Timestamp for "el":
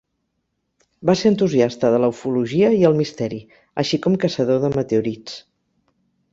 2.91-2.97